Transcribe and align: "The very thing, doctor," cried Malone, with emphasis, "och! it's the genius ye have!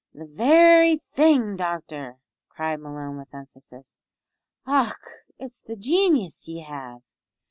"The 0.15 0.25
very 0.25 0.97
thing, 1.13 1.55
doctor," 1.57 2.17
cried 2.49 2.79
Malone, 2.79 3.19
with 3.19 3.35
emphasis, 3.35 4.03
"och! 4.65 4.97
it's 5.37 5.61
the 5.61 5.75
genius 5.75 6.47
ye 6.47 6.61
have! 6.61 7.03